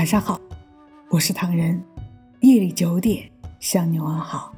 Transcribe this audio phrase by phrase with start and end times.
[0.00, 0.40] 晚上好，
[1.10, 1.78] 我是唐人。
[2.40, 4.50] 夜里九点向你问好。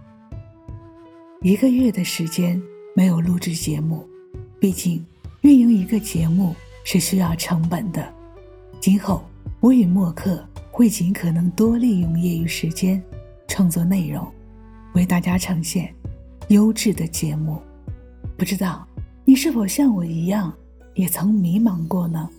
[1.40, 2.62] 一个月的时间
[2.94, 4.08] 没有录制节目，
[4.60, 5.04] 毕竟
[5.40, 8.08] 运营一个节目是需要成本的。
[8.78, 9.24] 今后
[9.58, 13.02] 我与默克会尽可能多利用业余时间
[13.48, 14.24] 创作内容，
[14.94, 15.92] 为大家呈现
[16.50, 17.60] 优质的节目。
[18.38, 18.86] 不知道
[19.24, 20.54] 你是否像我一样，
[20.94, 22.30] 也曾迷茫过呢？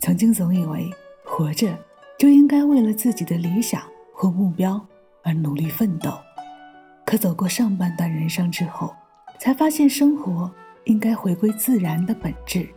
[0.00, 0.90] 曾经总以为
[1.24, 1.74] 活着
[2.20, 3.80] 就应该为了自己的理想
[4.12, 4.78] 或目标
[5.22, 6.12] 而努力奋斗，
[7.06, 8.94] 可走过上半段人生之后，
[9.38, 10.52] 才发现生活
[10.84, 12.68] 应该回归自然的本质。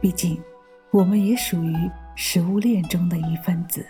[0.00, 0.36] 毕竟，
[0.90, 1.76] 我们也属于
[2.16, 3.86] 食物链中的一份子，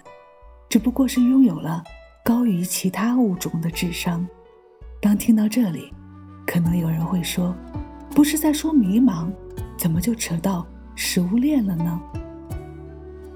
[0.69, 1.83] 只不过是拥有了
[2.23, 4.29] 高于其他物种的智商。
[5.01, 5.91] 当听到这里，
[6.47, 7.57] 可能有人会说
[8.15, 9.33] ：“不是在说迷茫，
[9.79, 11.99] 怎么就扯到食物链了呢？”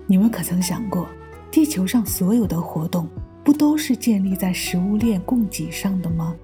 [0.07, 1.09] 你们可曾想过，
[1.57, 3.09] 地球上所有的活动
[3.43, 6.37] 不都是建立在食物链供给上的吗？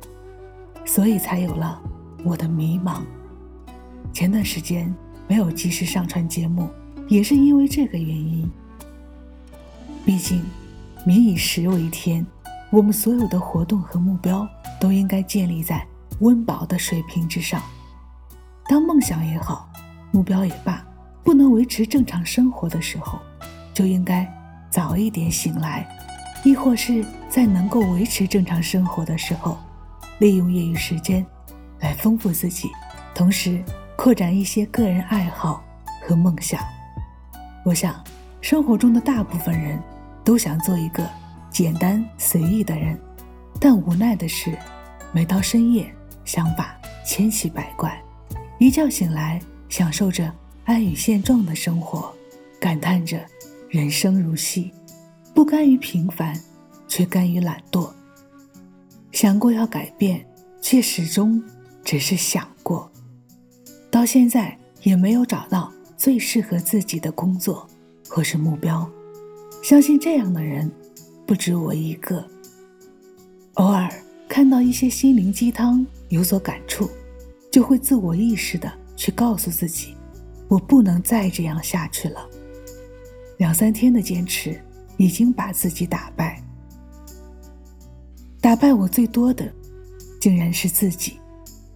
[0.86, 1.78] 所以才有了
[2.24, 3.02] 我的迷茫。
[4.10, 4.90] 前段时间
[5.28, 6.66] 没有及时上传节目，
[7.08, 8.50] 也是因为这个原因。
[10.02, 10.42] 毕竟，
[11.04, 12.26] 民以食为天，
[12.70, 14.48] 我们所有的活动和目标
[14.80, 15.86] 都应该建立在
[16.20, 17.60] 温饱的水平之上。
[18.66, 19.68] 当梦想也好，
[20.10, 20.82] 目标也罢，
[21.22, 23.18] 不能维持正常生活的时候。
[23.74, 24.26] 就应该
[24.72, 25.86] 早一点醒来，
[26.42, 29.58] 亦或是在能够维持正常生活的时候，
[30.18, 31.24] 利用业余时间
[31.80, 32.70] 来丰富自己，
[33.14, 33.62] 同时
[33.96, 35.62] 扩展一些个人爱好
[36.00, 36.58] 和梦想。
[37.66, 38.02] 我想，
[38.40, 39.78] 生活中的大部分人
[40.24, 41.06] 都想做一个
[41.50, 42.98] 简单随意的人，
[43.60, 44.56] 但无奈的是，
[45.12, 48.02] 每到深夜，想法千奇百怪，
[48.58, 50.32] 一觉醒来，享受着
[50.64, 52.10] 安于现状的生活，
[52.58, 53.20] 感叹着。
[53.72, 54.70] 人生如戏，
[55.34, 56.38] 不甘于平凡，
[56.86, 57.90] 却甘于懒惰。
[59.12, 60.22] 想过要改变，
[60.60, 61.42] 却始终
[61.82, 62.92] 只是想过。
[63.90, 67.66] 到现在也没有找到最适合自己的工作
[68.10, 68.86] 或是目标。
[69.64, 70.70] 相信这样的人
[71.26, 72.22] 不止我一个。
[73.54, 73.90] 偶尔
[74.28, 76.90] 看到一些心灵鸡汤，有所感触，
[77.50, 79.96] 就会自我意识的去告诉自己：
[80.46, 82.28] 我不能再这样下去了。
[83.42, 84.56] 两三天的坚持，
[84.98, 86.40] 已经把自己打败。
[88.40, 89.52] 打败我最多的，
[90.20, 91.18] 竟然是自己。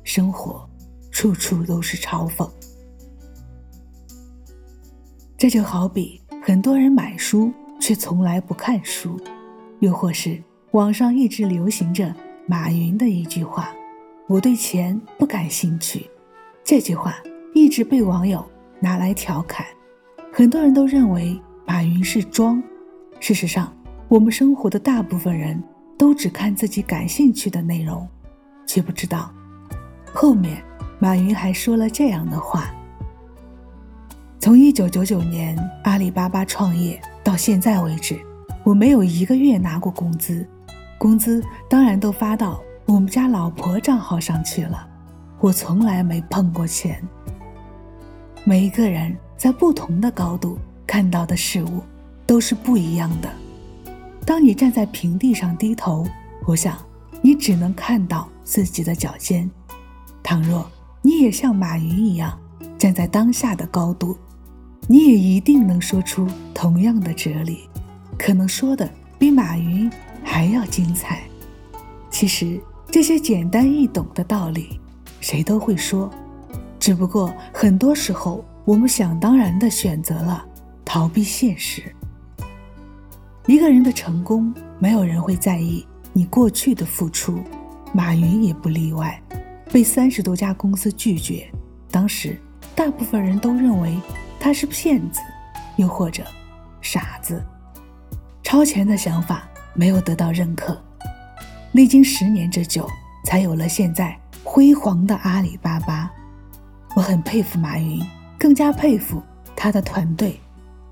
[0.05, 0.65] 生活
[1.11, 2.49] 处处都是嘲讽。
[5.37, 9.21] 这就好比很多人买书却从来不看书，
[9.81, 10.41] 又或是
[10.71, 12.15] 网上一直流行着
[12.47, 13.75] 马云的一句话
[14.31, 16.09] ：“我对钱不感兴趣。”
[16.63, 17.17] 这句话
[17.55, 19.67] 一直被网友拿来调侃，
[20.33, 21.37] 很多人都认为。
[21.67, 22.63] 马云是装，
[23.19, 23.73] 事实上，
[24.07, 25.61] 我们生活的大部分人
[25.99, 28.07] 都只看自己感兴趣的内容，
[28.67, 29.33] 却不知道
[30.15, 30.63] 后面
[31.01, 32.73] 马云还说了这样的话：
[34.39, 38.17] 从一九九九年阿里巴巴创业到现在为止，
[38.63, 40.49] 我没有一个月拿过工资，
[40.99, 44.89] 工资当然都发到我们家老婆账号上去了，
[45.41, 47.03] 我从来没碰过钱。
[48.45, 50.57] 每一个人在不同的高度。
[50.87, 51.83] 看到的事物
[52.27, 53.31] 都是不一样的。
[54.25, 56.07] 当你站在平地上低头，
[56.47, 56.77] 我想
[57.21, 59.51] 你只能看到自己的脚尖。
[60.23, 60.69] 倘若
[61.03, 62.37] 你也像马云一样
[62.77, 64.17] 站在当下的高度，
[64.89, 67.69] 你也一定能说出同样的哲理，
[68.19, 69.91] 可能说的比马云
[70.25, 71.23] 还要精彩。
[72.11, 72.61] 其实
[72.91, 74.81] 这些简单易懂的道理，
[75.21, 76.11] 谁都会说，
[76.81, 80.45] 只不过很多时候我们想当然的选择了。
[80.87, 81.95] 逃避现实。
[83.47, 87.43] 一个人的成功，没有人会在意你过去的付出，
[87.93, 89.21] 马云也不例外，
[89.71, 91.47] 被三十多家公司拒绝。
[91.91, 92.41] 当时，
[92.75, 93.99] 大部分人都认为
[94.41, 95.21] 他是骗子，
[95.77, 96.25] 又或者
[96.81, 97.45] 傻子。
[98.43, 100.81] 超前的想法没有得到认可，
[101.73, 102.89] 历经十年之久，
[103.25, 106.11] 才有了现在辉煌的阿里巴巴。
[106.95, 108.01] 我很佩服马云，
[108.39, 109.23] 更加佩服
[109.55, 110.41] 他的团队。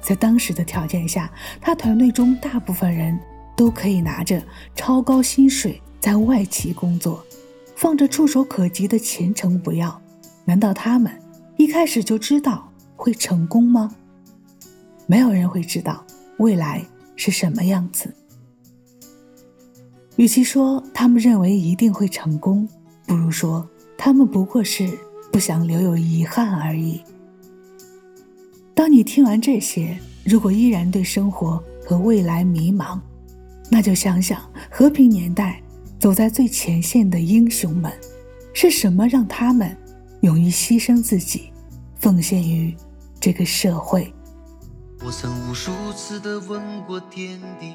[0.04, 3.18] 在当时的条件下，他团队中大部分人
[3.56, 4.40] 都可以拿着
[4.74, 7.24] 超高薪水在外企工作，
[7.74, 9.98] 放着触手可及的前程不要，
[10.44, 11.10] 难道他们
[11.56, 13.96] 一开始就知道会成功吗？
[15.06, 16.04] 没有人会知道
[16.36, 16.84] 未来
[17.16, 18.14] 是什么样子。
[20.16, 22.68] 与其说他们认为一定会成功，
[23.06, 23.66] 不如说
[23.96, 24.86] 他们不过是
[25.32, 27.02] 不想留有遗憾而已。
[28.74, 32.98] 当你听完这些，如果依然对生活和未来迷茫，
[33.70, 35.62] 那就想想和平年代
[36.00, 37.92] 走在最前线的英雄们，
[38.52, 39.76] 是什么让他们
[40.22, 41.52] 勇于牺牲自己，
[42.00, 42.74] 奉献于
[43.20, 44.12] 这个社会？
[45.04, 47.74] 我曾无数次的问过天地，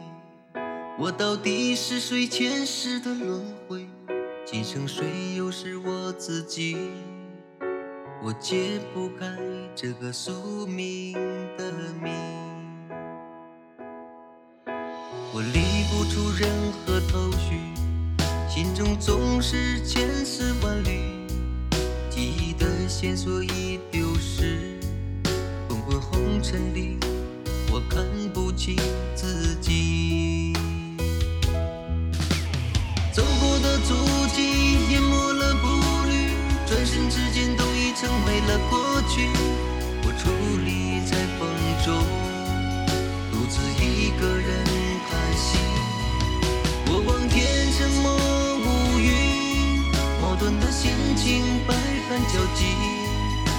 [0.99, 3.87] 我到底是谁前世的轮回？
[4.45, 5.05] 今生谁
[5.37, 6.75] 又是我自己？
[8.21, 9.25] 我解不开
[9.73, 11.13] 这个宿命
[11.57, 11.71] 的
[12.03, 12.09] 谜，
[15.33, 17.55] 我理不出任何头绪，
[18.49, 20.99] 心中总是千丝万缕，
[22.09, 24.77] 记忆的线索已丢失，
[25.69, 26.97] 滚滚红尘里，
[27.71, 28.75] 我看不清
[29.15, 30.08] 自己。
[38.49, 39.29] 了过去。
[40.01, 40.25] 我矗
[40.65, 41.47] 立在风
[41.85, 41.87] 中，
[43.31, 44.49] 独自一个人
[45.07, 45.47] 叹息。
[46.87, 47.37] 我望天
[47.77, 48.07] 沉默
[48.65, 48.67] 无
[48.97, 49.05] 语，
[50.21, 51.25] 矛盾的心情
[51.67, 51.73] 百
[52.09, 52.59] 般交集，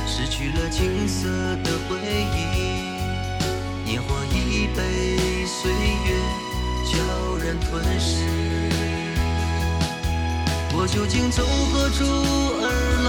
[0.07, 1.29] 失去了青涩
[1.63, 1.97] 的回
[2.35, 2.39] 忆。
[3.85, 4.79] 年华已被
[5.47, 6.09] 岁月
[6.85, 6.91] 悄
[7.39, 7.71] 然吞
[8.01, 8.11] 噬。
[10.73, 12.05] 我究竟从何处
[12.63, 12.67] 而
[13.05, 13.09] 来，